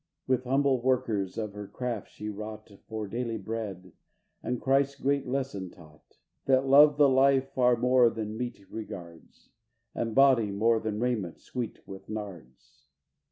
[0.25, 3.91] With humble workers of her craft she wrought For daily bread,
[4.41, 9.51] and Christ's great lesson taught, That love the life far more than meat regards,
[9.93, 12.87] And body, more than raiment sweet with nards.